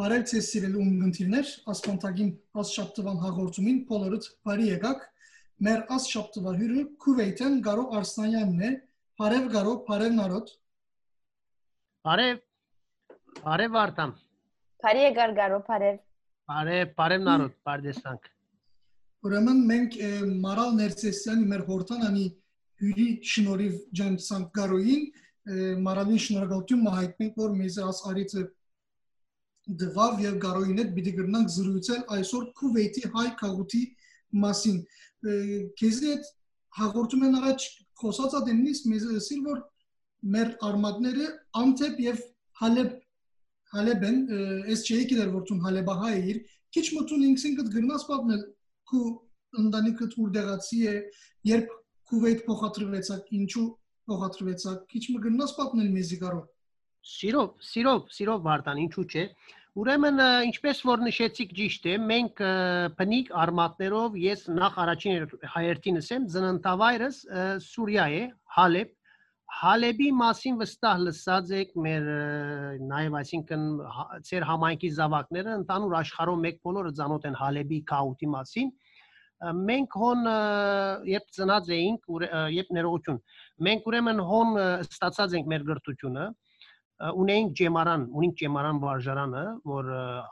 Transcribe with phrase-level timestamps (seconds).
[0.00, 5.04] Բարև ձեզ սիրելի ունգընտիրներ, ասպանտագին ասշապտվան հաղորդումին բոլորդ բարի եկաք։
[5.64, 8.70] Մեր ասշապտվա հյուրը Քուվեյթեն Գարո Արսանյանն է։
[9.20, 10.56] Բարև Գարո, բարև նարդ։
[12.08, 12.42] Բարև։
[13.44, 14.20] Բարև Արտամ։
[14.80, 15.96] Բարի եկար գարո բարև։
[16.50, 18.28] Բարև, բարև նարոտ, բարդեսանք։
[19.28, 19.96] Ուրեմն մենք
[20.44, 22.22] Մարալ Ներսեսյանի մեր հորտանանի
[22.80, 25.02] հյուրի շնորհիվ Ջանսանք գարոին
[25.84, 28.46] Մարալին շնորհակալություն մահայտնենք, որ մեզ աս արիցը
[29.84, 33.82] դվավ եւ գարոին հետ պիտի գրնանք զրուցել այսօր Քուվեյթի հայ քաղուտի
[34.44, 34.80] մասին։
[35.80, 36.32] Քեզի հետ
[36.80, 37.68] հաղորդում են առաջ
[38.00, 39.62] խոսած ադենից մեզ ասել որ
[40.40, 42.26] մեր արմատները Անտեփ եւ
[42.60, 42.99] Հալեբ
[43.74, 44.16] Հալեբեն
[44.70, 46.38] ես չէի գիտեր որ ցուն Հալեբա հայ իր
[46.74, 48.40] քիչ մտուն ինքսին կդ գրնաս պատմել
[48.90, 49.04] քու
[49.60, 50.94] ընտանիքը ուր դեղացի է
[51.50, 51.76] երբ
[52.10, 53.66] Քուվեյթ փոխադրվեցակ ինչու
[54.10, 56.42] փոխադրվեցակ քիչ մը գրնաս պատմել մեզի գարո
[57.00, 59.22] Սիրով, սիրով, սիրով Վարդան, ինչու՞ չէ։
[59.80, 62.42] Ուրեմն ինչպես որ նշեցիք ճիշտ է, մենք
[62.98, 67.20] բնիկ արմատներով ես նախ առաջին հայերտին ասեմ, ծննդավայրս
[67.70, 68.22] Սուրիա է,
[68.58, 68.90] Հալեբ։
[69.58, 72.04] Հալեբի մասին վստահ լսած եք մեր
[72.90, 73.64] նաև այսինքն
[74.28, 78.70] ծեր համայնքի զավակները ընդանուր աշխարհում մեկ բոլորը ծանոթ են Հալեբի քաուտի մասին
[79.70, 80.30] մենք հոն
[81.10, 82.14] երբ ծնած էինք
[82.60, 83.20] երբ ներողություն
[83.68, 84.56] մենք ուրեմն հոն
[84.86, 86.30] ստացած ենք մեր գրթությունը
[87.00, 89.86] ունեինք ջեմարան, ունենք ջեմարան վարժարանը, որ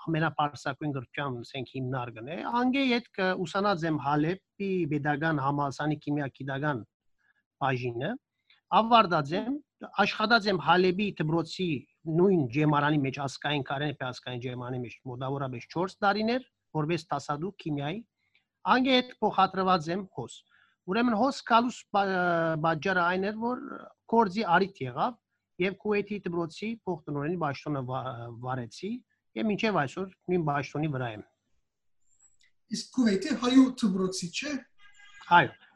[0.04, 6.82] ամենապարսակույն գրչամ ասենք հիմնարկն է։ Անգե այդ ուսանած եմ Հալեպի pedagogan համալսանի քիմիա-գիտական
[7.64, 8.10] բաժինը,
[8.76, 9.54] ավարտած եմ,
[10.02, 11.68] աշխատած եմ Հալեբի դպրոցի
[12.18, 16.44] նույն ջեմարանի մեջ ասկային կարենեպի ասկային ջեմարանի մեջ մոտավորապես 4 տարիներ,
[16.78, 18.00] որպես տասադու քիմիայի։
[18.74, 20.36] Անգե այդ փոխադրված եմ հոս։
[20.88, 21.78] Ուրեմն հոս կալուս
[22.64, 23.64] բաժարը այն էր, որ
[24.12, 25.16] կորձի արիթ եղավ
[25.64, 27.82] եւ Քուվեյթի դպրոցի փոխտնօրենի ճաշտոնը
[28.44, 28.90] վարեցի
[29.38, 31.24] եւ մինչեւ այսօր նույն ճաշտոնի վրա եմ։
[32.78, 34.52] Իսկ Քուվեյթի հայու դպրոցի չէ։
[35.38, 35.67] Այո։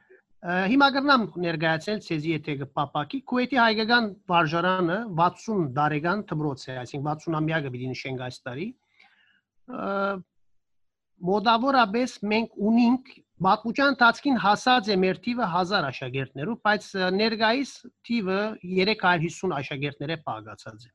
[0.42, 7.70] Հիմա կգնամ ներկայացնել ցեզի եթե կպապակի Քուվեյթի հայկական վարժարանը 60 տարեկան դպրոց է, այսինքն 60-ամյակը
[7.75, 8.66] պիտի նշենք այս տարի։
[11.31, 16.84] Մոդավորապես մենք ունենք Պատմության ընթացքին հասած է մեր թիվը 1000 աշակերտներով, բայց
[17.16, 17.70] ներկայիս
[18.06, 20.91] թիվը 350 աշակերտներ է պահակացած է։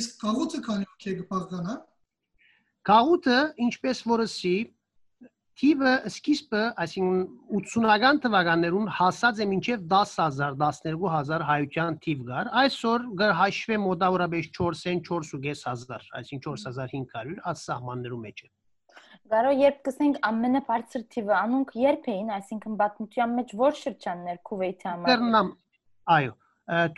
[0.00, 1.76] Իսկ կաղուտը քանի օքի կպահկանա։
[2.88, 4.54] Կաղուտը, ինչպես որսի,
[5.56, 7.20] թիվը սկիզբը, այսինքն
[7.58, 15.00] 80-ական թվականներուն հասած է մինչև 10000, 12000 հայության թիվ գար։ Այսօր գար հաշվե մոտավորապես 4-ին
[15.08, 18.50] 4.500, այսինքն 4500 աս սահմաններու մեջ է։
[19.32, 25.10] Գարո երբ կսենք ամենաբարձր թիվը անունք երբ էին, այսինքն պատմության մեջ որ շրջաններ Քուվեյթի համար։
[25.10, 25.48] Կրնամ,
[26.16, 26.36] այո։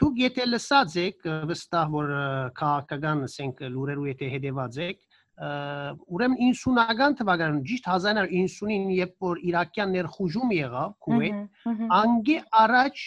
[0.00, 2.12] Դուք եթե լսած եք, վստահ որ
[2.58, 5.02] քաղաքական ասենք լուրերու եթե հետևած եք,
[5.38, 11.68] ուրեմն 90-ական թվականին ճիշտ 1990-ին երբ որ Իրաքյան ներխուժում եղավ Քուվեյթ,
[11.98, 13.02] անգե առաջ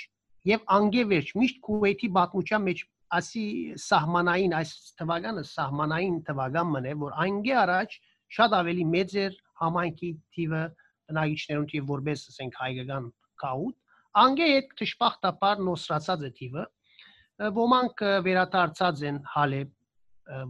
[0.52, 2.84] եւ անգե վերջ միշտ Քուվեյթի պատմության մեջ
[3.20, 3.46] ասի
[3.84, 4.72] սահմանային այս
[5.02, 7.98] թվականը սահմանային թվական մնե որ անգե առաջ
[8.38, 10.64] շատ ավելի մեծ էր համայնքի թիվը
[11.12, 13.10] բնակիչներուն թիվը որպես ասենք հայկական
[13.44, 13.76] կաուտ
[14.22, 16.66] անգե այդ դժբախտաբար նոսրացած է թիվը
[17.60, 19.70] ոմանք վերադարձած են Հալեբ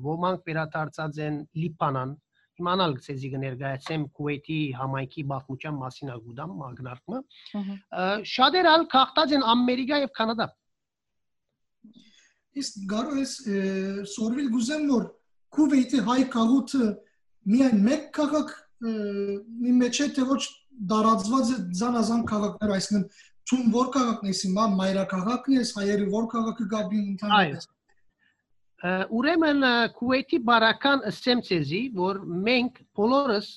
[0.05, 2.15] ոմանք վերադարձած են Լիբանան
[2.61, 7.21] իմանալ ցեզի կներկայացեմ Քուվեյթի համայնքի բախմության մասին ագուդամ մագնարկը
[8.31, 10.47] շատեր ալ քաղտած են Ամերիկա եւ Կանադա
[12.61, 13.33] իսկ գարո ես
[14.11, 15.05] սորվիլ գուզեմ որ
[15.55, 16.89] Քուվեյթի հայ քաղուտը
[17.51, 20.41] միայն մեկ քաղաք մի մեջ է թե ոչ
[20.91, 23.03] դարածված է զանազան քաղաքներ, այսինքն
[23.51, 27.67] ցուն որ քաղաքն է հիմա մայրաքաղաքն է, հայերի որ քաղաքը գաբի ընդհանրապես։
[28.81, 33.49] Ուրեմն Քուվեյթի բարական ըսեմ ցեզի, որ մենք բոլորս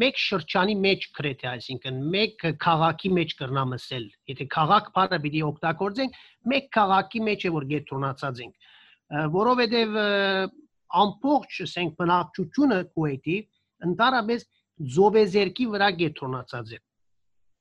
[0.00, 6.20] մեկ շրջանի մեջ գրեթե, այսինքն մեկ քաղաքի մեջ կրնամ ասել։ Եթե քաղաք բառը պիտի օգտագործենք,
[6.52, 8.68] մեկ քաղաքի մեջ է որ գետրոնացած ենք,
[9.34, 9.98] որովհետև
[11.00, 13.36] ամբողջ, ասենք, բնակչությունը Քուվեյթի
[13.90, 14.46] ընդառաջ
[14.94, 16.78] զովեզերքի վրա գետրոնացած է։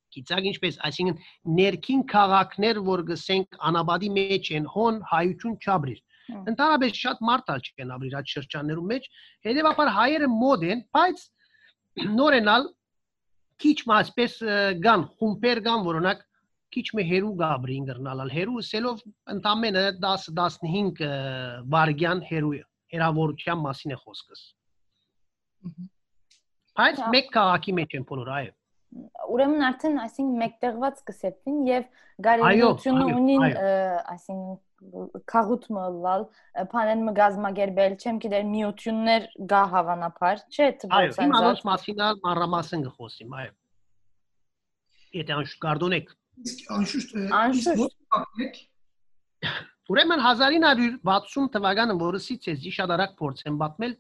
[0.10, 1.26] Գիտակ ինչպես, այսինքն
[1.58, 6.00] ներքին քաղաքներ, որ գսենք անաբադի մեջ են, հոն հայություն չաբրիր։
[6.50, 9.08] Ընդառաջ շատ մարդալ չեն ապրիր այդ շրջաններում մեջ,
[9.48, 11.24] հետեւաբար հայերը մոդ են, բայց
[12.20, 12.68] նորենալ
[13.60, 14.36] քիչ մասպես
[14.86, 16.26] գան, խումբեր գան, որոնակ
[16.74, 19.02] քիչ մե հերու գաբրին գրնալալ։ Հերու սելով
[19.34, 21.02] ընդամենը 10-15
[21.74, 22.54] վարգյան հերու
[22.94, 24.44] հերավորության մասին է խոսքս։
[26.80, 28.54] Բայց մեկ քաղաքի մեջ են բոլոր, այո։
[29.30, 31.84] Ուրեմն արդեն, այսինքն մեկտեղված կսեպվին եւ
[32.26, 33.44] գարելությունը ունին,
[34.16, 34.58] այսինքն
[35.30, 36.26] քաղուտը լալ,
[36.74, 42.86] բանեն մը գազմագերբել, չեմ գիտեր միություններ գա հավանաբար, չէ՞, թվացան։ Այո, հիմա ոնց մասինալ մանրամասն
[42.88, 43.54] գխոսիմ, այո։
[45.20, 46.14] Եթե անշուշտ կարդոնեք։
[46.50, 48.64] Իսկ անշուշտ անշուշտ
[49.90, 53.94] Ուրեմն 1960 թվականը, որսից էզի շատ արագ փորձ եմ պատմել,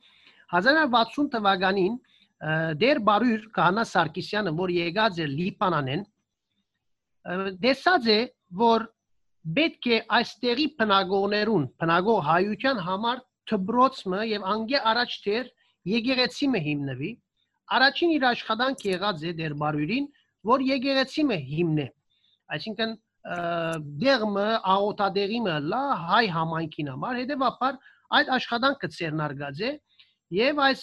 [0.54, 1.96] 1960 թվականին
[2.40, 6.04] դեր բարուր Կանա Սարգսյանը, որ եկած է Լիբանանեն,
[7.60, 8.20] դեսած է,
[8.60, 8.86] որ
[9.60, 15.52] պետք է այստեղի բնագողներուն, բնագող հայության համար թբրոցը եւ անգե առաջ դեր
[15.90, 17.12] եկեղեցիմը հիմնվի։
[17.76, 20.08] Առաջին իր աշխատանք եղած է դեր բարուրին,
[20.50, 21.88] որ եկեղեցիմը հիմնե։
[22.56, 22.96] Այսինքն
[24.00, 27.80] դերմը աղոտադերիմը լա հայ համայնքին համար, հետեւաբար
[28.20, 29.72] այդ աշխատանքը ցերնարգած է
[30.30, 30.82] Եվ այս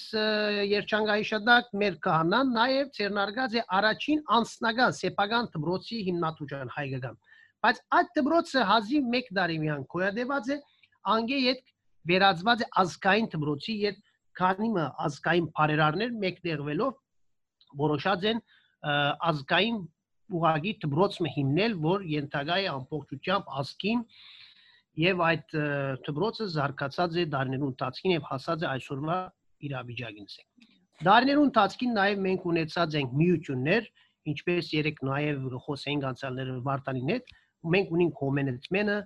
[0.66, 7.20] երջանկայիշադակ մեր կահանան նաև ցերնարգած է առաջին անձնական սեփական դբրոցի հիմնատուժան հայկական։
[7.62, 10.56] Բայց այդ դբրոցը հազիվ 1 տարի միան կոյադեված է
[11.14, 11.62] անգե իդ
[12.10, 14.02] վերածված է ազգային դբրոցի իդ
[14.40, 16.98] քանիմը ազգային բարերարներ մեկտեղվելով
[17.86, 18.42] որոշած են
[19.30, 19.78] ազգային
[20.36, 24.02] ուղագի դբրոցը հիմնել, որ ենթագա է ամբողջությամբ ազգին
[25.06, 25.56] եւ այդ
[26.06, 29.18] դբրոցը զարգացած է դարներու ընթացքին եւ հասած է այսօրվա
[29.66, 30.66] իրավիճակին ցենք։
[31.06, 33.88] Դարներու ընթացքին նաեւ մենք ունեցած ենք միություններ,
[34.32, 37.34] ինչպես երեք նաեւ խոսենք անցյալները Վարդանին հետ,
[37.76, 38.96] մենք ունենք հոմենեցմենը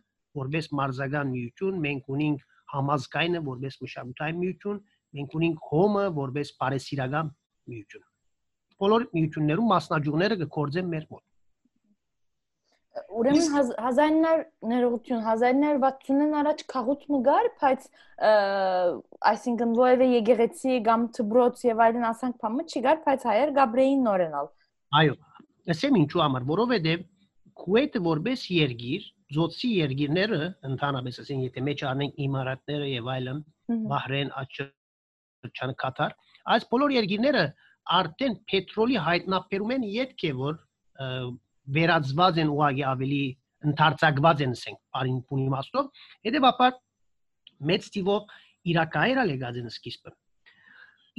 [0.40, 4.78] որպես մարզական միություն, մենք ունենք համազգայինը որպես մշակութային միություն,
[5.18, 7.32] մենք ունենք հոմը որպես բարեսիրական
[7.74, 8.06] միություն։
[8.80, 11.24] Բոլոր միություններում մասնաճյուղները կկործեն մեր մոտ։
[12.90, 14.40] Ուրեմն 1900
[14.70, 17.84] ներողություն 1960-ն առաջ քաղուտ մգար, բայց
[19.30, 24.50] այսինքն ովևէ եկեղեցի կամ դբրոց եւ այլն ասանք փամը չի գար, բայց հայեր Գաբրեին նորենալ։
[25.00, 25.14] Այո։
[25.70, 27.06] Ասեմ ինչու համար, որովհետեւ
[27.60, 29.06] Քուվեյթը որպես երգիր,
[29.36, 30.40] զոցի երգիրները
[30.70, 33.42] ընդհանրապես ասեն, եթե մեջ առնենք իմարատները եւ այլն,
[33.90, 36.16] Բահրեն, Աչրջան, Կատար,
[36.54, 37.44] այս բոլոր երգիրները
[38.00, 40.58] արդեն պետրոլի հայտնաբերում են յետք է որ
[41.76, 43.22] վերածված են ուղղակի ավելի
[43.70, 46.76] ընդարձակված են ասենք բարին բունի մասով հետեւաբար
[47.70, 48.34] մեծ տիվով
[48.72, 50.14] իրակայերը եկած են սկիզբը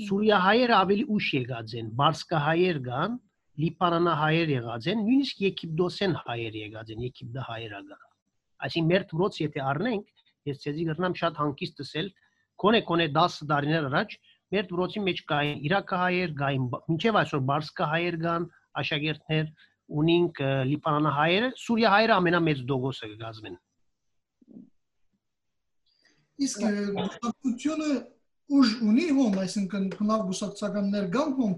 [0.07, 3.19] սուրիահայերը ավելի ուշ եկած են բարսկահայեր կան
[3.61, 8.09] լիբանանահայեր եղած են նույնիսկ եգիպտոսեն հայեր եկած են եգիպտը հայերը կան
[8.67, 10.21] այսինքն մեր դրոց եթե առնենք
[10.51, 12.07] ես ցեզի գրնամ շատ հանկիստ տեսել
[12.61, 14.15] կոնե կոնե 10 տարիներ առաջ
[14.51, 18.47] մեր դրոցի մեջ կային իրակահայեր, կային մինչև այսօր բարսկահայեր կան,
[18.81, 19.45] աշակերտներ,
[20.01, 20.41] ունենք
[20.71, 23.59] լիբանանահայերը, սուրիահայերը ամենամեծ դոգոսը կգազմեն։
[26.41, 26.65] Իսկ
[26.97, 27.91] բուսակցությունը
[28.51, 31.53] ուժ ունի հոմ, այսինքն բնավ բուսակցականներ կան հոմ։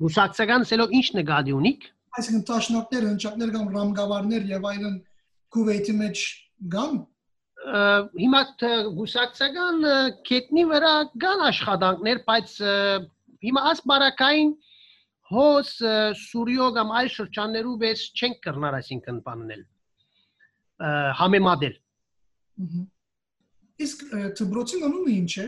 [0.00, 1.86] Բուսակցական սելով ինչ նկատի ունիք։
[2.20, 4.96] Այսինքն տաշնակներ, հնչակներ կամ ռամգավարներ եւ այլն
[5.54, 6.24] Քուվեյթի մեջ
[6.74, 7.00] կան
[7.60, 8.40] հիմա
[8.96, 9.82] բուսակցական
[10.24, 12.54] կետնի վրա կան աշխատանքներ, բայց
[13.44, 14.52] հիմա աս բարակային
[15.30, 15.74] հոս
[16.20, 19.62] Սուրիո կամ այլ շրջաններու վես չենք կրնար այսինքն բաննել
[21.20, 21.76] համեմատել
[23.80, 24.06] իսկ
[24.40, 25.46] դբրոցի անունը ինչ է?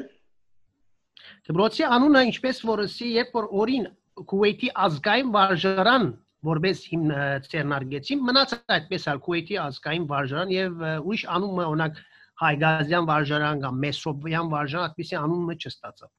[1.48, 3.88] Դբրոցի անունը ինչպես որսի երբ որ օրին
[4.32, 6.06] Քուվեյթի ազգային վարժարան
[6.48, 7.04] որպես հիմ
[7.48, 12.00] ցերնարգեցին մնաց այդպես ալ Քուվեյթի ազգային վարժարան եւ ուրիշ անունը օրինակ
[12.42, 16.10] Հայգազյան վարժարան կամ Մեսոբյան վարժարան այդպեսի անունը չստացավ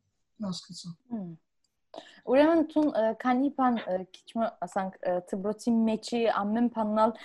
[0.48, 0.94] հասկացա
[2.24, 2.90] Ուրեմն ցուն
[3.20, 3.80] քանի բան
[4.16, 4.94] քիչ ասանք
[5.32, 7.16] ծբրոցի մեջի ամեն բանալ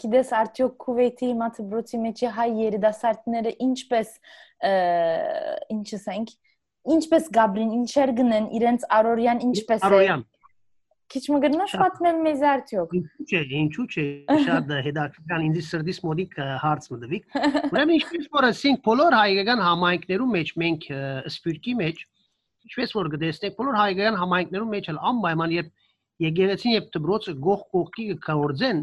[0.00, 4.10] գիտես արդյոք Քուվեյթի հիմա ծբրոցի մեջի հայ երիտասարդները ինչպես
[5.76, 6.34] ինչ ասենք
[6.98, 10.26] ինչպես Գաբրին ինչեր գնեն իրենց Արորյան ինչպես Արորյան
[11.08, 14.02] Քիչ մը գնաս պատմել մեզ արդյոք։ Ինչու՞ ինչու՞ չէ,
[14.44, 16.34] շատ հետաքրքրական ինձ սրտից մոդիկ
[16.64, 17.38] հարց մտվիկ։
[17.72, 20.84] Ուրեմն ինչպես որ ասենք բոլոր հայկական համայնքներում մեջ մենք
[21.32, 22.04] սպյուրքի մեջ
[22.68, 25.70] ինչպես որ կտեսնեք բոլոր հայկական համայնքներում մեջ էլ անպայման երբ
[26.28, 28.80] եկեղեցին եւ դբրոցը գող կողքի կգործեն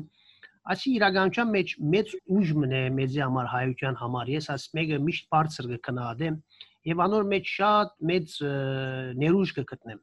[0.65, 5.67] ասի իրականության մեջ մեծ ուժ մնե մեզի համար հայության համար ես աս մեկը միշտ բարձր
[5.75, 6.37] կքնահատեմ
[6.89, 8.35] եւ անոր մեջ շատ մեծ
[9.21, 9.99] ներուժ կգտնեմ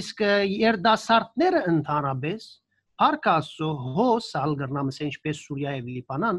[0.00, 2.48] իսկ երդասարտները ընդհանրապես
[2.94, 3.68] Փարքասո
[3.98, 6.36] հոս ալգրնամս ինչպես Սուրիա եւ Լիբանան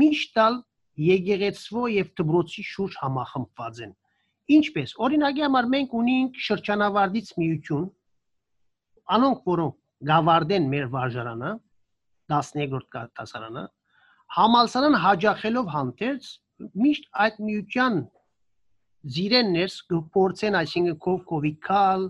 [0.00, 0.60] միշտալ
[1.10, 3.92] եկեղեցվո եւ դբրոցի շուրջ համախմբված են
[4.50, 7.84] Ինչպես օրինակի համար մենք ունենք շրջանավարտից միություն,
[9.16, 9.76] անոնք որոնք
[10.10, 11.50] գավարդեն մեր վարժարանը
[12.30, 13.64] 13-րդ դասարանը
[14.36, 16.30] համալսարան հաջախելով հանդերձ
[16.84, 18.00] միշտ այդ միության
[19.16, 22.02] զիրեններս գործեն, այսինքն կով կովիկալ,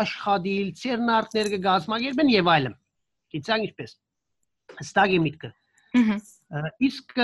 [0.00, 2.76] աշխատիլ, ցերնարտներ կգազմագերբեն եւ այլն։
[3.34, 3.94] Գիտակ ինչպես։
[4.78, 5.50] Հստակ է միտքը։
[6.88, 7.14] Իսկ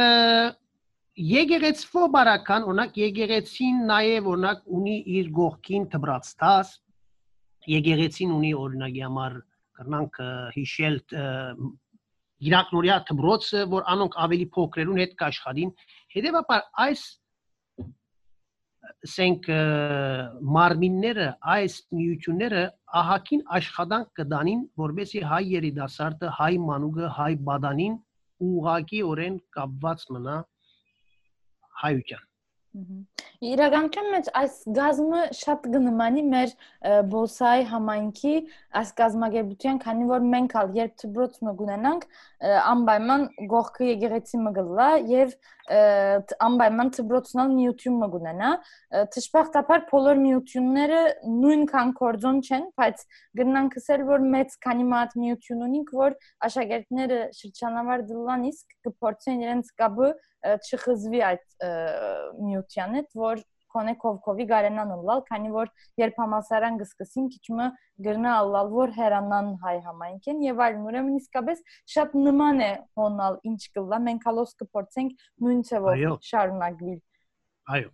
[1.14, 6.70] եկեղեցվո բարական, օրինակ եկեղեցին նաև օրինակ ունի իր գողքին դբրացտաս,
[7.70, 9.36] եկեղեցին ունի օրինակի համար
[9.78, 10.18] կրնանք
[10.56, 10.96] հիշել
[12.44, 15.70] իրակնորյա դբրոցը, որ անոնք ավելի փոքրերուն հետ կաշխատին։
[16.14, 17.04] Հետևաբար այս
[19.04, 19.46] ասենք
[20.56, 22.64] մարմինները այս միությունները
[23.00, 27.96] ահակին աշխատանք կդանին որբեսի հայ երիտասարդը հայ մանուկը հայ բադանին
[28.48, 30.36] ուղակի օրեն կապված մնա
[31.74, 32.24] հայության
[33.44, 36.52] Իրականության մեջ այս գազմը շատ գնմանի մեր
[37.12, 38.34] բոսայի համայնքի
[38.80, 42.06] այս գազմագերբության, քանի որ մենք ալ երբ դբրոց մը գունենանք,
[42.74, 45.36] անպայման գողքը եկեղեցի մը գլա եւ
[46.44, 48.50] անպայման դբրոցնալ միություն մը գունենա։
[49.14, 51.00] Տշպախտապար բոլոր միությունները
[51.44, 53.04] նույնքան կորձոն չեն, բայց
[53.40, 59.72] գնանք ասել որ մեծ քանի մատ միություն ունենք, որ աշակերտները շրջանավար դլան իսկ կփորձեն իրենց
[59.80, 60.12] կապը
[60.44, 61.44] չխզվի այդ
[62.44, 63.33] միության հետ, որ
[63.74, 67.66] կոնե կովկովի գարենան լալ, քանի որ երբ համասարան գսկսին քիչմը
[68.06, 71.64] գրնա ալլալ որ հերանան հայ համայնքեն եւ այլն ուրեմն իսկապես
[71.94, 76.98] շատ նման է հոնալ ինչ կլա մենք հալոս կփորձենք նույն ցևով շարունակվել
[77.74, 77.92] այո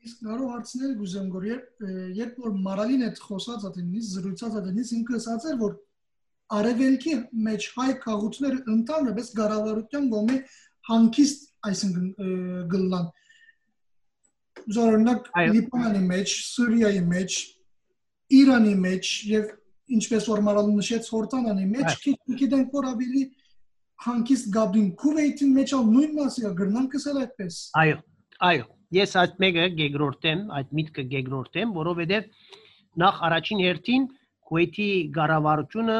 [0.00, 1.82] Իսկ կարող հարցնել գուզեմ որ երբ
[2.16, 5.74] երբ որ մարալին հետ խոսած ատենից զրույցած ատենից ինքը ասած էր որ
[6.56, 7.12] արևելքի
[7.48, 10.38] մեջ հայ քաղաքները ընդհանրապես գարավարության գոմի
[10.90, 12.06] հանկիստ այսինքն
[12.72, 13.08] գլլան
[14.76, 17.38] զորնակ Լիբանանի մեջ, Սուրիայի մեջ,
[18.40, 19.48] Իրանի մեջ եւ
[19.96, 22.08] ինչպես որ մարալ նշեց Հորտանանի մեջ,
[22.40, 23.22] գիտենք որ ավելի
[24.04, 27.96] հանկիստ գաբին Քուվեյթի մեջ ալ նույն մասը գրնան կսել այդպես։ Այո,
[28.50, 32.30] այո։ Ես այդ մեկը գեգրորտեմ, այդ միտքը գեգրորտեմ, որովհետեւ
[33.02, 34.06] նախ առաջին հերթին
[34.50, 34.88] Քուվեյթի
[35.18, 35.98] ղարավարությունը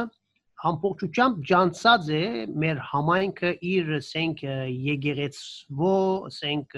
[0.68, 2.24] ամբողջությամբ ջանցած է
[2.62, 5.92] մեր համայնքը իր ասենք եկեղեցվո
[6.28, 6.76] ասենք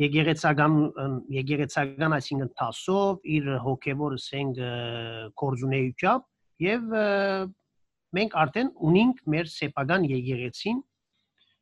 [0.00, 0.76] եկեղեցական
[1.36, 4.60] եկեղեցական այսինքն տասով իր հոգևոր ասենք
[5.42, 6.28] կորզունեությամբ
[6.66, 6.94] եւ
[8.20, 10.80] մենք արդեն ունենք մեր սեփական եկեղեցին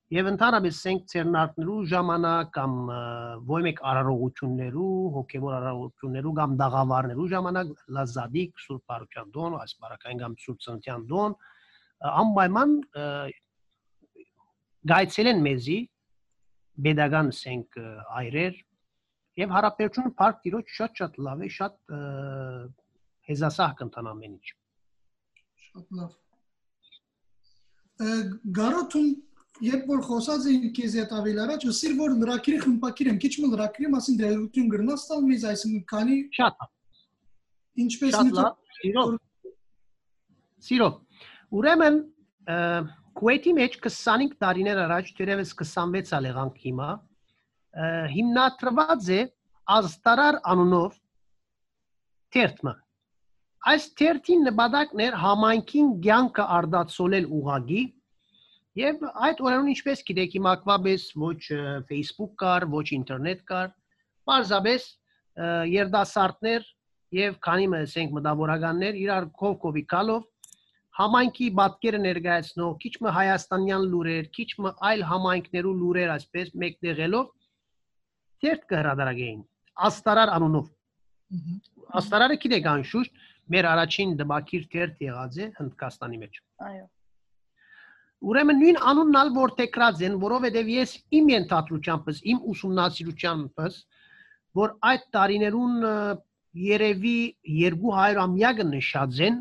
[0.09, 2.77] եւ ընդհանրապես սենք ցերնարտնելու ժամանակ կամ
[3.49, 10.37] ոչ մեկ արարողություններու, հոգեվոր արարողություններու կամ դաղավարներու ժամանակ լազադիկ Սուրբ Պարուչյան դոն, այս բարակային կամ
[10.45, 11.37] Սուրբ Սնտյան դոն
[12.09, 12.73] անպայման
[14.89, 15.79] գայցել են մեզի
[16.89, 17.79] pedagogan սենք
[18.23, 18.59] այրեր
[19.45, 21.77] եւ հարաբերությունը Փարք Տիրոջ շատ-շատ լավ է, շատ
[23.29, 24.47] հեզասահ կընթանա ամեն ինչ։
[25.69, 26.17] Շատ լավ։
[28.59, 29.09] Գարոթուն
[29.65, 33.49] երբ որ խոսած էինք քեզ հետ ավելի առաջ, ասիր որ լրակիրի խմբակիր եմ, քիչ մը
[33.55, 36.69] լրակիրի մասին դերություն գրնաս տալ մեզ, այսինքն քանի շատ
[37.85, 38.47] ինչպես մի
[38.79, 39.05] սիրո
[40.69, 40.89] սիրո
[41.59, 41.99] ուրեմն
[43.19, 46.91] Քուեյթի մեջ 25 տարիներ առաջ, դերևս 26 ալ եղանք հիմա,
[48.15, 49.21] հիմնադրված է
[49.75, 50.95] Աստարար անունով
[52.35, 52.75] թերթը։
[53.69, 57.83] Այս թերթին նպատակն էր համայնքին ցանկը արդացոլել ուղագի
[58.79, 61.39] Եվ այդ օրերուն ինչպես գիտեք, հիմա ակվաբես ոչ
[61.89, 63.71] Facebook կար, ոչ ինտերնետ կար,
[64.29, 64.85] բարձաբես
[65.73, 66.67] երդասարտներ
[67.19, 70.27] եւ քանի մը ասենք մտավորականներ իրար կովկովի կալով
[70.99, 77.33] համայնքի բատկերը ներկայացնող, քիչ մը հայաստանյան լուրեր, քիչ մը այլ համայնքներու լուրեր այսպես մեկնեղելով
[78.43, 79.41] թերթ կհրադարագեին.
[79.89, 80.69] Աստարար անունով։
[82.03, 86.87] Աստարարը գիտեք անշուշտ մեր առաջին դպակիր թերթ եղած է Հնդկաստանի մեջ։ Այո
[88.19, 93.69] Ուրեմն նույն անունն ալ որ տեկրած են, որովհետև ես իմ ենթադրությամբ, իմ ուսումնասիրությամբ,
[94.59, 95.77] որ այդ տարիներուն
[96.59, 97.19] երևի
[97.59, 99.39] 200 ամյակը նշած են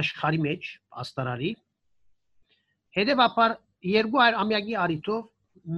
[0.00, 0.68] աշխարհի մեջ
[1.02, 1.50] աստարարի
[2.98, 3.56] հետևաբար
[3.88, 5.26] 200 ամյակի արիթով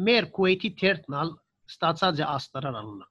[0.09, 1.33] մեր Քուեյթի թերթնալ
[1.73, 3.09] ստացած է աստարար անունը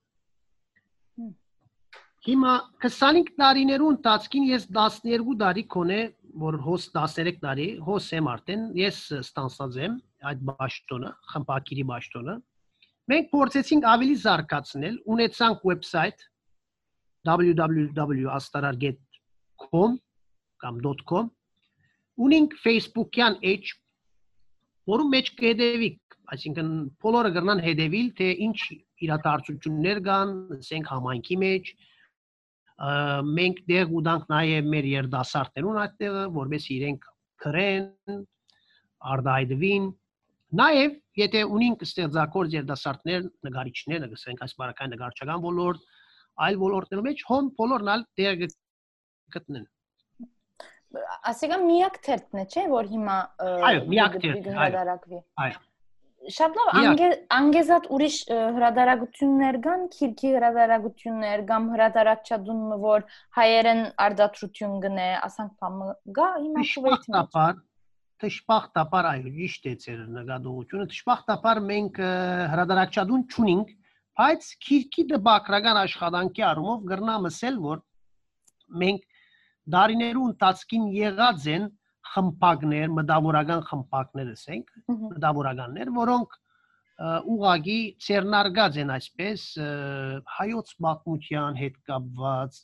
[2.22, 2.54] Հիմա
[2.86, 6.02] 25 տարիներու ընթացքին ես 12 տարի կոնե
[6.40, 9.94] որ հոս 13 տարի հոս եմ արդեն ես ստանցած եմ
[10.32, 12.36] այդ ճաշտոնը խմբակիրի ճաշտոնը
[13.12, 16.20] մենք փորձեցինք ավելի զարգացնել ունեցանք website
[17.28, 19.92] www.astararget.com
[20.64, 20.76] կամ
[21.12, 21.26] .com
[22.22, 23.64] ունենք Facebook-յան էջ
[24.92, 26.00] որում մեջ կհետևիկ
[26.32, 26.68] այսինքն
[27.04, 28.60] բոլորը կգնան հետևիլ թե ինչ
[29.06, 31.72] իրադարձություններ կան ասենք համայնքի մեջ
[32.82, 37.10] մենք դեղ ուտանք նաև մեր երդասարտներուն այդտեղը, որովհետեւ իրենք
[37.42, 38.22] քրեն,
[39.12, 39.90] արդայդվին,
[40.52, 45.86] Նաև եթե ունենք ստեղծագործ երդասարտներ, նկարիչներ, ասենք այս բարակային նկարչական ոլորտ,
[46.46, 48.36] այլ ոլորտներում մեջ հոն բոլորն ալ դեր
[49.36, 49.70] գտնեն։
[51.32, 53.18] Ասիկա միակ թերթն է, չէ, որ հիմա
[53.72, 54.50] այո, միակ թերթ,
[55.46, 55.62] այո։
[56.30, 56.70] Շատ լավ,
[57.34, 63.06] անգեզատ ուրիշ հրադարագություններ կան, քիրքի հրադարագություններ կամ հրադարակչադուն որ
[63.38, 65.88] հայերեն արդատրություն գնե, ասանք բամը
[66.20, 67.24] գա հիմա շուվեյթի։
[68.22, 72.02] Տշպախտապար այո, ճիշտ է ձեր նկատողությունը։ Տշպախտապար մենք
[72.52, 73.72] հրադարակչադուն չունենք,
[74.22, 77.82] բայց քիրքի դպակրական աշխատանքի առումով գրնամսել որ
[78.84, 79.08] մենք
[79.76, 81.66] դարիներու ընթացքին եղած են
[82.12, 86.40] խմբակներ, մտավորական խմբակներ ասենք, մտավորականներ, որոնք
[87.02, 89.46] ուղագի ցերնարգած են այսպես
[90.38, 92.60] հայոց մակմության հետ կապված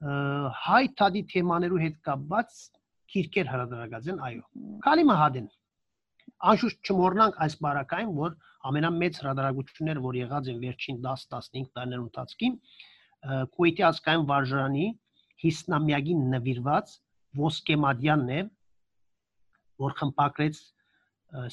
[0.00, 2.60] հայ թադի թեմաներու հետ կապված
[3.10, 4.44] քիրքեր հրադարագած են, այո։
[4.86, 5.50] Քալի մահադեն։
[6.50, 8.36] Անշուշտ չմոռնանք այս բարակային, որ
[8.70, 12.56] ամենամեծ հրադարագությունները, որ եղած են վերջին 10-15 տարիներու ընթացքին,
[13.20, 14.86] Քուեյթի ազգային վարժարանի
[15.44, 16.94] հիսնամյակին նվիրված
[17.40, 18.40] ոսկեմադյանն է,
[19.84, 20.60] որ խմբակրեց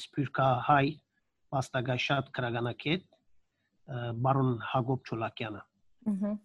[0.04, 0.84] սփյուռքահայ
[1.54, 3.08] պաստագաշատ քրագանակետ
[4.26, 5.64] բարոն Հակոբ Չոլակյանը։
[6.12, 6.36] Ահա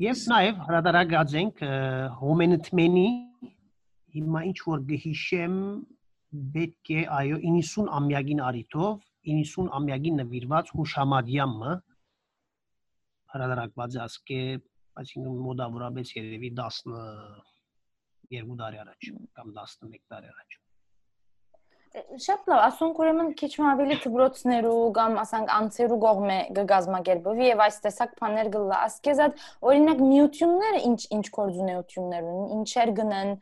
[0.00, 1.58] Ես նաև հրադարագած ենք
[2.22, 3.08] հոմենտմենի
[4.14, 5.56] հիմա ինչ որ գհիշեմ
[6.54, 8.94] պետք է այո 90 ամյակին արիտով
[9.32, 11.74] 90 ամյակին նվիրված հուշամադյամը
[13.34, 14.40] հրադարակված ասկե
[15.04, 16.80] այսինքն մոդավորապես երևի 10
[18.38, 20.60] երկու տարի առաջ կամ 11 տարի առաջ
[21.90, 27.78] Շատ լավ, ասոնք ուրեմն քիչ մ ավելի դբրոցներու կամ ասենք անցերու կողմը գգազմագերբովի եւ այս
[27.86, 33.32] տեսակ բաներ գլա։ Ասկեզատ օրինակ միությունները ինչ ինչ կորձունեություններ ունեն, ինչեր գնան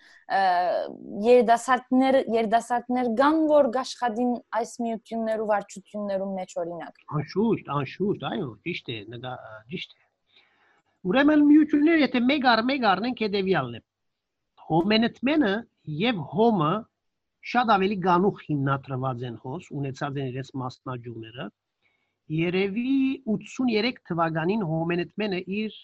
[1.28, 8.98] երդասարտներ երդասարտներ կան որ աշխատին այս միություններու վարչություններու մեջ օրինակ։ Անշուշտ, անշուշտ, այո, ճիշտ է,
[9.12, 9.34] նկա
[9.76, 10.02] ճիշտ է։
[11.08, 13.87] Ուրեմն միությունները եթե մեկ առ մեկ առնենք հետեւյալն է։
[14.68, 15.52] Հոմենտմենը
[15.98, 16.72] եւ հոմը
[17.52, 21.46] շատ ավելի գանուխ հիմնադրված են հոս, ունեցած են իրենց մասնաճյուղները։
[22.38, 22.96] Երևի
[23.34, 25.78] 83 թվականին Հոմենետմենը իր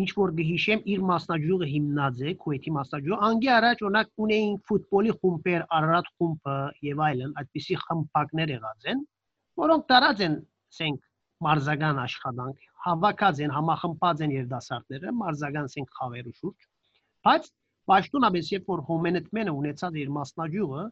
[0.00, 5.64] ինչ որ գհիշեմ իր մասնաճյուղը հիմնած է, Քուեթի մասնաճյուղը, անգի առաջ օրինակ ունեին ֆուտբոլի խումբեր,
[5.78, 6.56] Արարատ խումբը
[6.88, 9.02] եւ այլն, այդպիսի խմբակներ եղած են,
[9.62, 10.36] որոնք տարած են,
[10.70, 11.06] ասենք,
[11.46, 16.69] մարզական աշխատանք, հավաքած են, համախմբած են երդասարտները, մարզական ասենք խավերու շուրջ,
[17.28, 17.50] բայց
[17.90, 20.82] Պաշտոնապես երբ որ հոմենետմենը ունեցած իր մասնաճյուղը,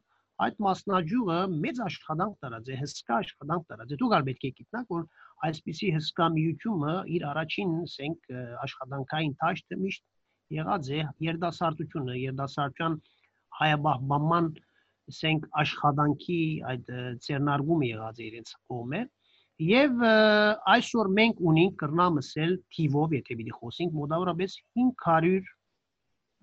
[0.45, 4.88] այդ մասնաճյուղը մեծ աշխատանք տարած է, հսկա աշխատանք տարած է։ Դուք ալ պետք է գիտնաք,
[4.95, 5.05] որ
[5.49, 8.33] այսպիսի հսկա միությունը իր առաջին, ասենք,
[8.67, 10.03] աշխատանքային տաշտը միշտ
[10.59, 12.99] եղած է երդասարտությունը, երդասարտության
[13.59, 14.51] հայաբահբանման,
[15.12, 16.41] ասենք, աշխատանքի
[16.73, 16.91] այդ
[17.29, 19.05] ցերնարգումը եղած է իրենց կողմը։
[19.69, 20.03] Եվ
[20.73, 25.55] այսօր մենք ունենք կրնամսել թիվով, եթե պիտի խոսենք, մոտավորապես 500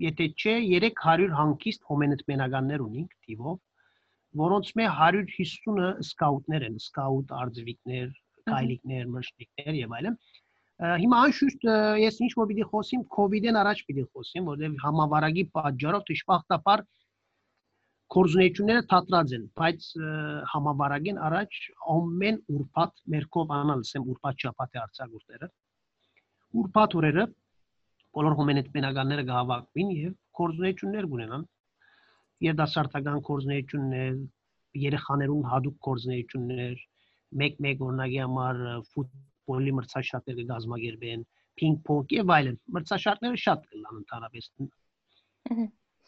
[0.03, 3.59] եթե չէ 300 հանկիստ հոմենտմենականներ ունենք թիվով,
[4.41, 8.09] որոնց մե 150-ը սկաուտներ են, սկաուտ արձվիկներ,
[8.49, 10.17] քայլիկներ, մշտիկներ եւ այլն։
[11.05, 11.61] Հիմա անշուշտ
[12.03, 16.83] ես ինչ որ պիտի խոսիմ COVID-ին առաջ պիտի խոսիմ, որովհետեւ համավարակի պատճառով դժբախտաբար
[18.15, 19.87] կորզունեությունները թատրած են, բայց
[20.51, 21.61] համավարակին առաջ
[21.95, 25.49] ամեն ուրբաթ մերկով անալսեմ ուրբաթ շաբաթի արցագուրտերը։
[26.61, 27.25] Ուրբաթ օրերը
[28.15, 31.45] բոլոր հոմենետմենականները կհավաքվին եւ կորզունեություններ կունենան
[32.45, 34.19] երդասարտական կորզունեություններ
[34.85, 36.83] երեխաներուն հadoop կորզունեություններ
[37.41, 41.25] մեկ-մեկ օրինակի համար ֆուտբոլի մրցաշարներ կգազմագերբեն
[41.61, 44.49] պինգ-պոնգ եւ այլն մրցաշարները շատ կլան ընդհանրապես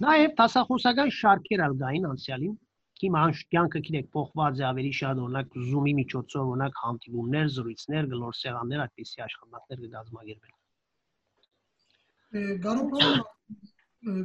[0.05, 2.55] Նաև տասախոսական շարքեր ալ գային անցյալին
[3.01, 8.85] հիմա անշտյանքը գիտեք փոխված է ավելի շատ օրինակ Zoom-ի միջոցով օրինակ հանդիպումներ, զրույցներ, գլոր սեղաններ
[8.85, 10.56] այդպիսի աշխատանքներ կգազմագերբեն
[12.35, 13.21] Գարոպան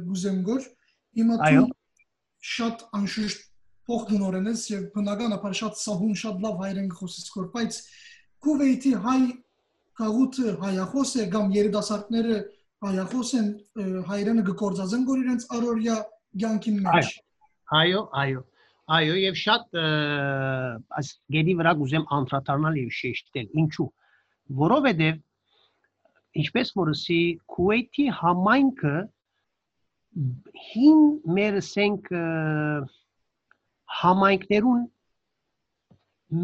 [0.09, 0.65] գուզեմգոր
[1.19, 1.67] հիմա դու
[2.53, 3.45] շատ անշուշտ
[3.87, 7.79] փոխդնորեն ես եւ բնականաբար շատ սահուն շատ լավ հայերեն խոսես կոր բայց
[8.43, 9.19] Քուվեյթի հայ
[9.99, 12.37] քաղուտը հայախոս է կամ երիտասարդները
[12.83, 13.49] հայախոս են
[14.09, 15.97] հայերենը գործածեն գոր իրենց առօրյա
[16.43, 17.11] ցանկին մեջ
[17.79, 18.41] այո այո
[18.97, 19.77] այո եւ շատ
[20.99, 23.87] այս գեդի վրա գուզեմ անդրադառնալ եւ շեշտել ինչու
[24.63, 25.21] որովհետեւ
[26.41, 27.19] ինչպես որսի
[27.53, 28.95] Քուվեյթի համայնքը
[30.69, 31.03] հին
[31.37, 32.09] մեր ասենք
[34.01, 34.83] համայնքներուն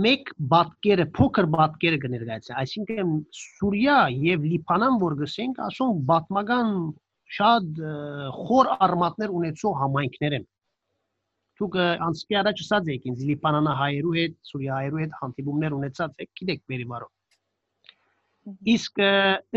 [0.06, 3.98] մեկ բատկերը, փոքր բատկերը կներկայացնի, այսինքն Սուրիա
[4.30, 6.74] եւ Լիբանան, որ գսենք, ասոնք բատմական
[7.40, 7.82] շատ
[8.38, 10.46] խոր արմատներ ունեցող համայնքներ են։
[11.60, 11.76] դուք
[12.08, 17.10] անցքի առաջ ասած եք ինձ լիբանանահայերու հետ, սուրիահայերու հետ հանդիպումներ ունեցած եք, գիտեք մերի բարով։
[18.74, 19.02] Իսկ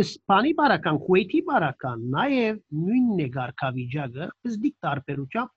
[0.02, 5.52] իսպանի բարական, քուեյթի բարական, նաև նույնն է ղարքավիճակը, բզդիկ տարբերությամբ,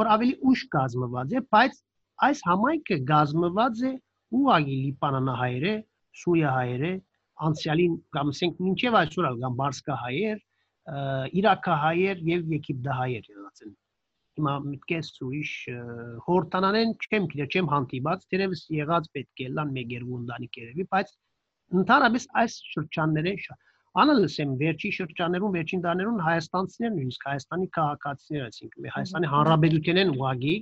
[0.00, 1.78] որ ավելի ուշ կազմված է, բայց
[2.28, 3.92] այս համայնքը կազմված է
[4.40, 5.74] ուղագի լիբանանահայերը,
[6.20, 6.92] սուրիահայերը,
[7.46, 10.38] անցյալին կամ ասենք մինչև այսօր կամ բարսկահայեր,
[10.86, 13.74] իրաքահայեր եւ եգիպտահայեր եղած են
[14.36, 15.52] հիմա միտքես ուրիշ
[16.26, 21.12] հորտանանեն չեմ գիտե չեմ հանդիպած դերևս եղած պետք է լան մեկ երկու ընտանիք երևի բայց
[21.74, 23.32] Ընդհանրապես այս շրջանները
[23.96, 30.56] անալս եմ վերջի շրջաներում, վերջին դարերում հայաստանցիներ նույնիսկ հայաստանի քաղաքացիներ, այսինքն մեր հայաստանի հանրապետությունեն ուղագի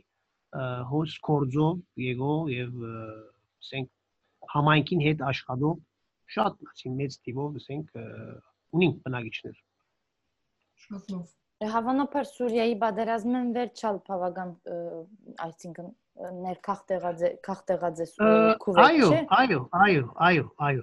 [0.90, 3.90] հոս կորձով եղող եւ ասենք
[4.54, 5.74] համայնքին հետ աշխատող
[6.34, 7.98] շատ ասին մեծ տիվով ասենք
[8.78, 9.58] ունին բնակիչներ։
[10.84, 11.26] Շատ լավ։
[11.74, 14.50] Հավանաբար Սուրիայի բادرազմը վերջալ բավական
[15.44, 15.92] այսինքն
[16.44, 20.82] ներքաղ տեղաձե քաղ տեղաձե Սուրիայի քուվետ չէ։ Այո, այո, այո, այո, այո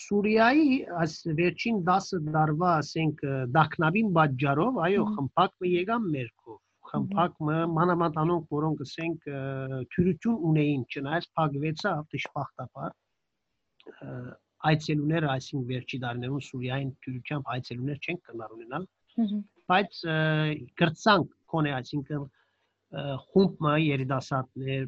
[0.00, 3.24] Սուրիայի այս վերջին 10 դարվա, ասենք,
[3.56, 6.58] դակնավին բաժարով, այո, խմփակը եկան մերքով։
[6.92, 9.28] Խմփակը մանավանդ անոնք, որոնք ասենք
[9.92, 12.90] թյուրություն ունեին, չնայած փակվեցավ դժբախտաբար
[14.72, 18.84] այցելուները, այսինքն վերջի դարներում Սուրիային թյուրությամբ այցելուներ չեն կնար ունենալ
[19.72, 19.98] բայց
[20.80, 22.22] գրծանք կոնե այսինքն
[23.24, 24.86] խումբը երիտասարդներ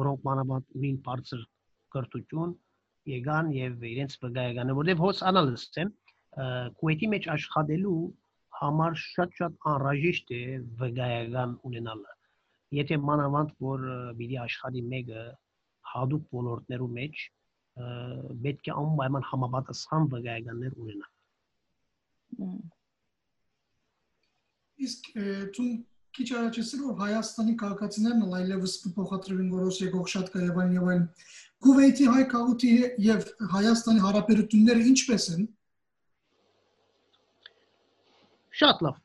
[0.00, 1.46] որոնք մանավանդ ունին բարձր
[1.94, 2.52] կրթություն
[3.08, 5.92] եկան եւ իրենց վկայականը որովհետեւ հոս անալիստ են
[6.80, 8.00] Քուվեյթի մեջ աշխատելու
[8.60, 10.40] համար շատ-շատ անհրաժեշտ է
[10.82, 12.16] վկայական ունենալը
[12.80, 13.86] եթե մանավանդ որ
[14.20, 15.22] պիտի աշխատի մեկը
[15.92, 17.24] հadoop ոլորտներու մեջ
[18.46, 21.10] պետք է անպայման համապատասխան վկայականներ ունենալ
[24.80, 25.08] Իսկ
[25.56, 25.72] ցուն
[26.16, 31.04] քիչ առաջ ասել որ Հայաստանի քաղաքացիներն այլևս փոխադրվին որոշ եկող շատ կա եւ այլն
[31.64, 32.72] Քուվեյթի հայ քաղաքի
[33.04, 35.42] եւ Հայաստանի հարաբերությունները ինչպես են։
[38.60, 39.00] Շատ լավ։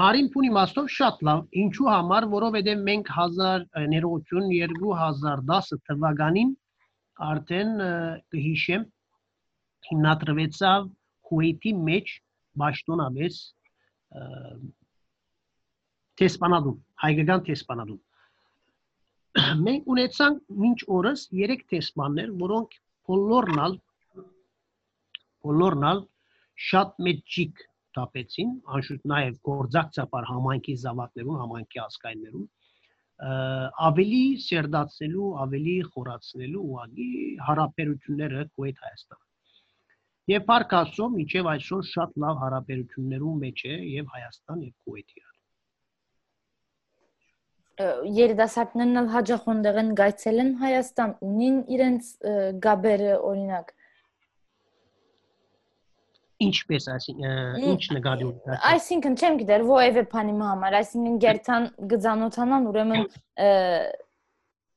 [0.00, 3.64] Փարին փունի մաստով շատ լավ։ Ինչու համար, որովհետեւ մենք 1000
[3.94, 6.52] ներողություն 2010 թվականին
[7.32, 7.72] արդեն
[8.34, 8.86] կհիշեմ
[9.88, 10.86] հիմնադրվեցավ
[11.28, 12.14] Քուվեյթի մեջ
[12.62, 13.36] ճշտոնապես
[16.20, 18.00] տեսփանադում, հայկական տեսփանադում։
[19.66, 22.78] մենք ունեցանք մինչ օրս 3 տեսմաններ, որոնք
[23.10, 23.76] բոլորնալ
[25.42, 26.02] բոլորնալ
[26.70, 27.62] շատ մեջիկ
[27.96, 32.44] տապեցին, անշուտ նաև գործակցաբար համայնքի զավակներուն, համայնքի ասկայներուն
[33.22, 37.10] ավելի սերդացնելու, ավելի խորացնելու ուղղակի
[37.48, 39.20] հարաբերությունները Քուվեյթ Հայաստան։
[40.32, 45.24] Եվ Պարքասո միջև այսօր շատ լավ հարաբերություններում մեջ է եւ Հայաստան եւ Քուվեյթի
[47.80, 52.10] երիտասարդներն էլ հաջող ոնդեղ են գայցել են Հայաստան, ունին իրենց
[52.66, 53.72] գաբերը օրինակ
[56.42, 63.04] ինչպես այսինքն ինչ նկատի ունի այսինքն չեմ գիտեր ովևէ բանի համար այսինքն գերտան գծանոթանան ուրեմն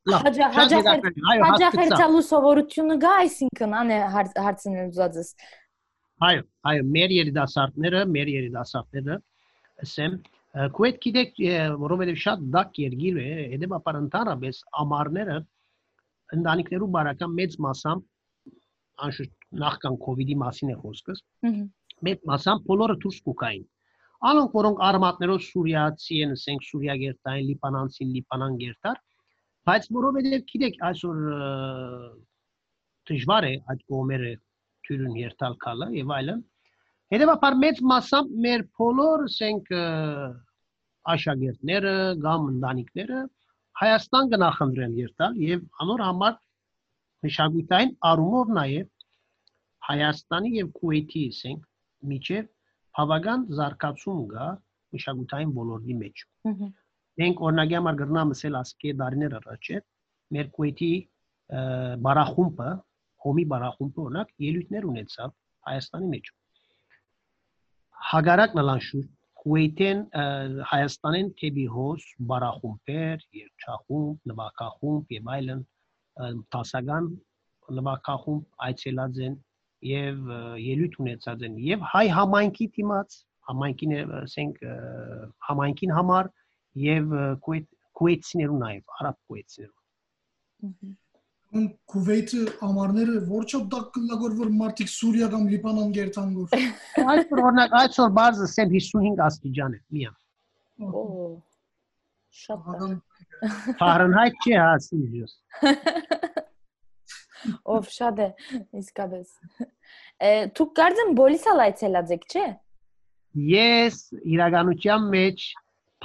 [0.06, 5.32] Հաջախերցալու սովորությունը գա, այսինքն անը հարցնել ուզածս։
[6.28, 9.18] Այո, այո, մեր երիտասարդները, մեր երիտասարդները
[9.86, 10.20] ասեմ,
[10.56, 11.40] Քուեթ գիտեք,
[11.82, 15.38] որովհետև շատ դակ երկիր է, հետևաբար ընդհանրապես ամառները
[16.38, 18.06] ընտանիքներու բարական մեծ մասամբ
[19.06, 19.34] անշուշտ
[19.66, 21.24] նախքան կ ូវ իդի մասին է խոսքս։
[22.08, 23.66] Մեծ մասամբ բոլորը դուրս կուկային։
[24.30, 29.02] Անոնք որոնք արմատներով Սուրիացի են, ասենք Սուրիա գերտային, Լիբանանցին, Լիբանան գերտար,
[29.66, 31.22] Բայց որովհետև գիտեք այսօր
[33.10, 34.34] դժվար է այդ կողմերը
[34.86, 36.44] թյուրուն երթալ կալը եւ այլն։
[37.16, 39.72] Հետևաբար մեծ մասամբ մեր բոլոր ասենք
[41.14, 41.94] աշակերտները
[42.26, 43.22] կամ ընտանիքները
[43.76, 46.36] Հայաստան կնախընտրեն երթալ եւ անոր համար
[47.26, 48.86] մշակութային առումով նաեւ
[49.90, 51.66] Հայաստանի եւ Քուվեյթի ասենք
[52.12, 52.48] միջև
[52.96, 54.48] բավական զարգացում կա
[54.96, 56.24] մշակութային ոլորտի մեջ։
[57.22, 59.82] Մենք օրինակի համար գրնամ ասել ասկե դարիներ առաջ է
[60.36, 60.92] մեր Քուեյթի
[62.06, 62.70] բարախումբը,
[63.26, 65.36] հոմի բարախումբը օրինակ ելույթներ ունեցավ
[65.70, 66.32] Հայաստանի մեջ։
[68.16, 69.06] Հագարակ նլանշուր
[69.46, 70.00] Քուեյթեն
[70.70, 75.60] Հայաստանեն թեբի հոս բարախումբեր, երջախումբ, նվակախումբ եւ այլն
[76.56, 77.10] տասական
[77.80, 79.38] նվակախումբ այցելած են
[79.90, 80.34] եւ
[80.66, 83.20] ելույթ ունեցած են եւ հայ համայնքի դիմաց
[83.52, 84.62] համայնքին ասենք
[85.50, 86.32] համայնքին համար
[86.86, 90.96] եւ քուեյթցիներու նաեւ արաբ քուեյթցիներու
[91.56, 96.56] Ուն Քուվեյթը ամառները որչոք դակ կլագոր որ մարտիկ Սուրիա կամ Լիբանան գերտանգոր
[97.16, 100.14] Այսօր օրինակ այսօր բարձը սեմ 55 աստիճան է միա
[100.86, 101.04] Օ
[102.36, 102.96] Շատ Աղական
[103.80, 105.34] Ֆարենհայթ չի հա Սիլվիոս։
[107.76, 108.28] ով շատ է
[108.82, 109.34] իսկապես։
[109.66, 112.46] Է, Դուք կարծեմ բոլիսալ այցելած եք, չէ՞։
[113.52, 114.00] Ես
[114.36, 115.46] իրականության մեջ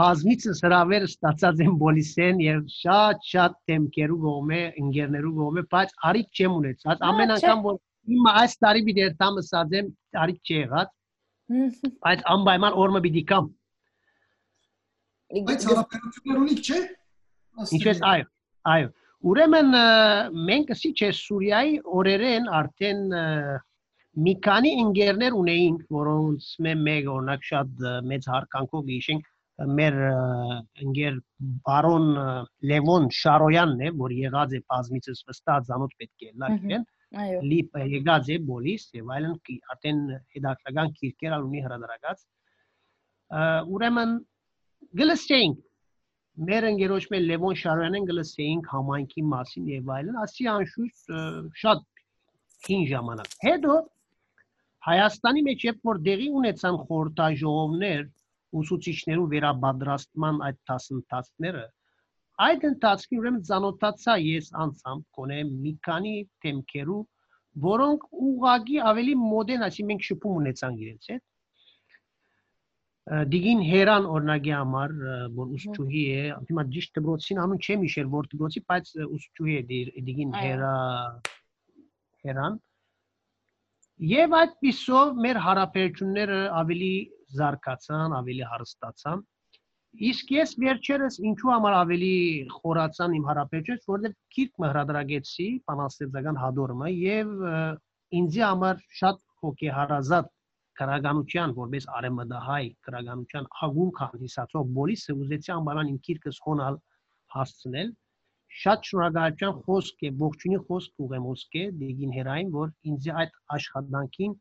[0.01, 7.05] բազմիցս հրավեր ստացած եմ բոլիսեն եւ շատ-շատ դեմքերու գոմե, ընկերներու գոմե, բայց արիք չեմ ունեցած։
[7.11, 7.79] Ամեն անգամ որ
[8.17, 9.91] իմ այս տարի մի դեր տամը սածեմ,
[10.25, 10.95] արիք չի եղած,
[12.07, 13.51] բայց անպայման օրը պիտի կամ։
[15.51, 16.81] Բայց հարաբերություններ ունիք, չէ՞։
[17.77, 18.25] Ինչպես այո,
[18.75, 18.89] այո։
[19.31, 19.75] Ուրեմն
[20.49, 23.03] մենք ասի չէ Սուրիայի օրերեն արդեն
[24.27, 29.29] մի քանի ընկերներ ունեինք, որոնց մե մեկ օրինակ շատ մեծ հարկանքով գիշենք
[29.68, 29.96] մեր
[30.85, 31.18] ընկեր
[31.66, 32.07] բարոն
[32.70, 36.87] Լևոն Շարոյանն է, որ եղած է բազմիցս վստահ ցանոթ պետք է լա Մհմ։ իրեն,
[37.20, 39.35] Այո։ լիպ եղած է բոլիս եւ այլն
[39.75, 40.03] արդեն
[40.37, 42.25] հետաքրական քիրքեր ունի հրադարակած։
[43.77, 44.12] Ուրեմն
[45.01, 45.59] գլսեինք
[46.51, 51.11] մեր ընկերոջ մեր Լևոն Շարոյանեն գլսեինք համայնքի մասին եւ այլն, ասի անշուշտ
[51.62, 51.83] շատ
[52.68, 53.75] հին ժամանակ։ Հետո
[54.81, 58.05] Հայաստանի մեջ երբ որ դեղի ունեցան խորհրդաժողովներ
[58.61, 61.65] ուսուցիչներու վերաբադրաստման այդ դասընթացները,
[62.47, 67.01] այդ ընթացքի ուրեմն ցանոթացա ես անցամ կոնե մի քանի թեմքերու,
[67.67, 71.25] որոնք ուղագի ավելի մոդեն, ասի մենք շփում ունեցանք իրենց հետ։
[73.31, 74.93] Դիգին Հերան օրնագի համար,
[75.35, 79.63] որ ուսուցչուհի է, հիմա ճիշտ դպրոցին անուն չեմ հիշել, որ դպրոցի, բայց ուսուցչուհի է
[80.09, 80.75] Դիգին Հերա
[82.27, 82.59] Հերան։
[84.01, 86.93] Եվ այդ պիսով մեր հարաբերությունները ավելի
[87.37, 89.25] զարգացան, ավելի հարստացան։
[90.11, 92.15] Իսկ ես վերջերս ինչու համար ավելի
[92.55, 97.35] խորացան իմ հարաբերությունից, որովհետև քիրք մհրադրագեցի բանաստեղծական հադորմը եւ
[98.21, 100.33] ինձի համար շատ հոգեհարազատ
[100.81, 106.81] քրագանության որպես արեմդահայ քրագանության ագուն քանդիսացող բոլիսը ուզեցի անբարան իմ քիրքս հոնալ
[107.37, 107.93] հասցնել
[108.59, 114.35] շատ շնորհակալության խոսք է ողջունի խոսք ուղեմ ոսկե դիգին հերային որ ինձ այդ աշխատանքին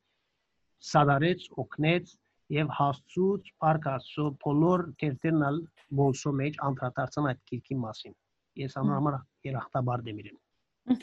[0.89, 2.13] սադարեց օգնեց
[2.55, 5.61] եւ հասցուց պարկասո բոլոր տերտերնալ
[6.01, 8.17] բոլսո մեջ անդրադարձան այդ քիրքի մասին
[8.63, 9.19] ես անոր համար
[9.49, 11.01] երախտաբար դեմ իրեն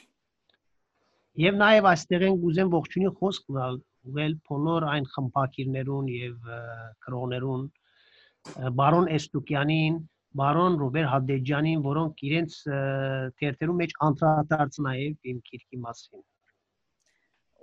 [1.37, 3.75] Եվ նաև այստեղ են գուզեմ ողջունի խոսք տալ
[4.11, 6.47] ուղել բոլոր այն խմբակիրներուն եւ
[8.57, 9.99] ը, բարոն Էստուկյանին,
[10.37, 12.79] բարոն Ռոբեր Հադեջյանին, որոնք իրենց ը,
[13.41, 16.25] թերթերու մեջ անդրադարձ նաև իմ քիրքի մասին։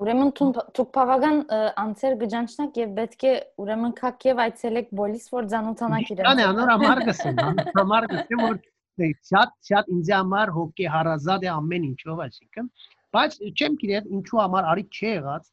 [0.04, 1.38] Ուրեմն դուք բավական
[1.80, 3.34] անցեր գճանչնակ եւ պետք է
[3.64, 7.42] ուրեմն քակ եւ այցելեք բոլիս որ ցանոթանաք իրենց։ Ան է անոր համար գսեմ,
[7.78, 12.72] համար գսեմ որ դե, շատ շատ ինձ համար հոգի հարազատ է ամեն ինչով, այսինքն,
[13.14, 15.48] բայց չեմ գիտեր ինչու համար արիք չի եղած,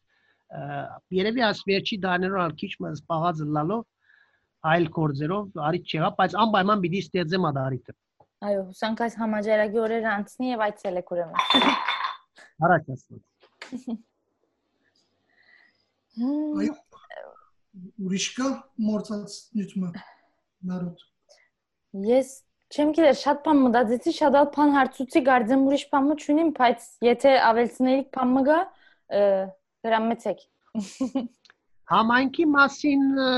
[1.20, 3.84] երևի աս վերջի դարներով ալ քիչ մը զբաղած լալով
[4.70, 7.94] այլ կորձերով արիք չեղա, բայց անպայման պիտի ստեղծեմ այդ արիքը։
[8.40, 11.34] Այո, հուսանք այս համաճարակի օրերը անցնի եւ այցելեք ուրեմն։
[12.66, 13.98] Առաջ ասած։
[16.20, 16.76] Հմ, Այո։
[18.04, 18.46] Ուրիշ կա
[18.84, 19.90] մորցած նյութը
[20.70, 21.04] նարոդ։
[22.10, 22.32] Ես
[22.70, 26.88] չեմ գիտեր շատ բան մտածեցի, շատ ալ բան հարցուցի, գարձեմ ուրիշ բան մը չունիմ, բայց
[27.06, 28.58] եթե ավելցնելիք բան մը գա,
[29.20, 29.22] ը,
[29.86, 30.44] հրամեցեք։
[31.90, 33.30] Համայնքի մասին ը,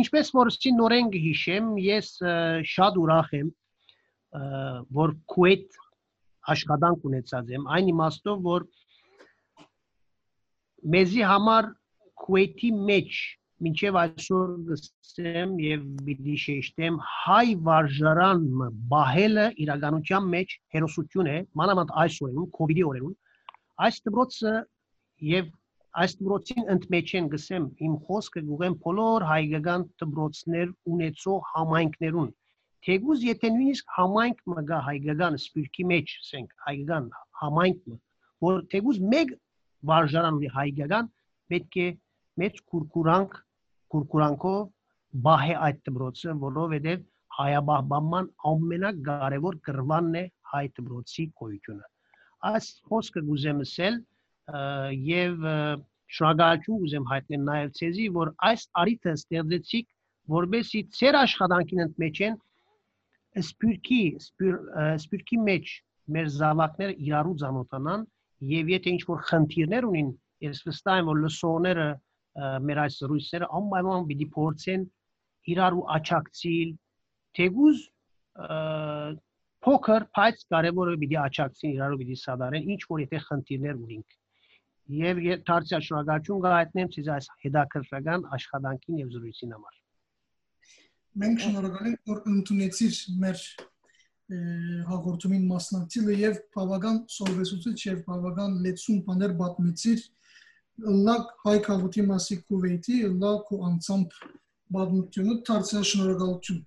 [0.00, 2.10] ինչպես որ նորեն գհիշեմ, ես
[2.74, 3.50] շատ ուրախ եմ,
[5.00, 5.80] որ Քուեյթ
[6.54, 8.66] աշխատանք ունեցած եմ, այն իմաստով, որ
[10.94, 11.70] մեզի համար
[12.20, 13.20] Քուեյթի մեջ
[13.60, 22.16] մինչև այսօր գսեմ եւ պիտի շեշտեմ հայ վարժարանը բահելը իրականության մեջ հերոսություն է մանավանդ այս
[22.24, 23.16] օրերուն կոവിഡ്ի օրերուն
[23.86, 24.54] այս դպրոցը
[25.32, 25.50] եւ
[25.98, 32.30] այս դպրոցին ընդմեջեն գսեմ իմ խոսքը գուղեմ բոլոր հայկական դպրոցներ ունեցող համայնքներուն
[32.86, 37.08] թեգուզ եթե նույնիսկ համայնք մը գա հայկական սպիրկի մեջ ասենք հայկական
[37.42, 37.98] համայնք մը
[38.46, 39.34] որ թեգուզ մեկ
[39.90, 41.10] վարժարան ունի հայկական
[41.50, 41.88] պետք է
[42.40, 43.40] մեծ կուրկուրանք
[43.94, 44.60] կուրկուրանքով
[45.26, 47.00] բահե այդ դպրոցը, որովհետև
[47.36, 51.88] հայաբահբանման ամենակարևոր գրվանն է հայ դպրոցի գոյությունը։
[52.50, 53.98] Այս խոսքը գուզեմ ասել
[54.50, 55.46] եւ
[56.10, 59.86] շնորհակալություն գուզեմ հայտնել նաեւ ցեզի, որ այս արիթը ստեղծեցիք,
[60.34, 62.38] որբեսի ծեր աշխատանքին ընդմեջեն
[63.40, 65.74] սպյուրքի սպյուր ը, սպյուրքի մեջ
[66.16, 68.06] մեր զավակները իրարու ծանոթանան
[68.50, 70.10] եւ եթե ինչ որ խնդիրներ ունին,
[70.50, 71.88] ես վստահ եմ որ լսողները
[72.66, 74.86] մեր այս ռուսերը անպայման պիտի փորձեն
[75.54, 76.70] իրարու աչակցիլ
[77.38, 77.82] թեգուզ
[79.66, 84.16] փոքր բայց կարևորը պիտի աչակցին իրարու պիտի սադարեն ինչ որ եթե խնդիրներ ունենք
[84.98, 89.76] եւ դարձյալ շնորհակալություն գայտնեմ ցեզ այս հետաքրքրական աշխատանքին եւ զրույցին համար
[91.20, 93.44] Մենք շնորհակալ ենք, որ ընդունեցիր մեր
[94.90, 100.04] հաղորդումին մասնակցելը եւ բավական սովորեցուցիչ եւ բավական լեցուն բաներ պատմեցիր
[101.10, 104.18] լակ հայ քաղաքի մասի Քուվեյթի լակ ու անցամբ
[104.76, 106.60] պատմությունը դարձյալ շնորհակալություն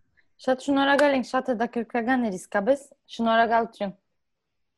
[0.43, 2.81] Շատ շնորհակալ ենք, շատ հետաքրքրական էր իսկապես։
[3.15, 3.91] Շնորհակալություն։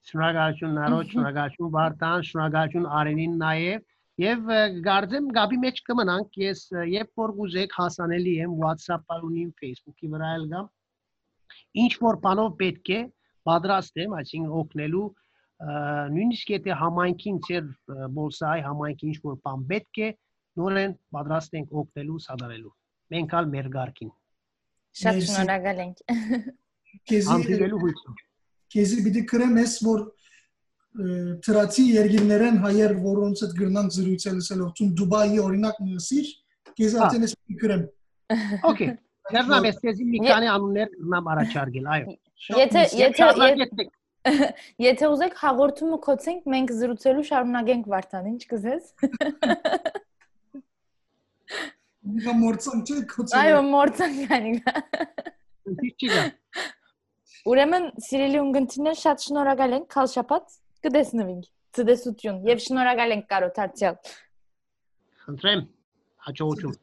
[0.05, 7.31] Շնորհակալություն Նարոջ, շնորհակալություն Վարդան, շնորհակալություն Արենին նաև Եվ գարձեմ գաբի մեջ կմնանք ես երբ որ
[7.35, 10.69] գուզեք հասանելի եմ WhatsApp-ալունին, Facebook-ի վրա էլ գամ։
[11.83, 12.99] Ինչ որ բանով պետք է
[13.49, 15.03] պատրաստ եմ, այսինքն օգնելու
[16.15, 17.67] նույնիսկ եթե համայնքին ծեր
[18.15, 20.09] բոլսայ համայնքի ինչ որ բան պետք է,
[20.63, 22.73] նորեն պատրաստ ենք օգնելու, սադարելու։
[23.15, 24.13] Մենք ալ մեր ղարքին։
[25.03, 26.05] Շատ շնորհակալ ենք։
[27.11, 28.24] Քեզի հույսով։
[28.75, 30.03] Քեզի պիտի կրեմ ես որ
[31.45, 36.29] թրացի երկիրներեն հայեր, որոնց հետ գրնան զրույցել լսելով, ցուն Դուբայի օրինակ նսիր,
[36.79, 37.83] քեզ արդեն ես գրեմ։
[38.71, 38.93] Okay։
[39.35, 42.15] Դեռնամ ես քեզ մի քանի անուններ գրնամ առաջարկել, այո։
[42.61, 43.89] Եթե եթե
[44.81, 48.87] Եթե ուզեք հաղորդումը կոչենք, մենք զրուցելու շարունակենք Վարդան, ինչ կզես։
[52.15, 54.73] Միկա մորցան չէ կոչել։ Այո, մորցան կանիգա։
[55.75, 56.23] Ինչ չի գա։
[57.45, 60.53] Ուրեմն, սիրելի ունգընտիրներ, շատ շնորհակալ ենք, քալ շապատ
[60.85, 61.43] կտեսնվենք։
[61.77, 63.99] Ցտեսություն եւ շնորհակալ ենք Կարոտ Հարցյալ։
[65.25, 65.61] Խնդրեմ,
[66.25, 66.73] հաջողություն։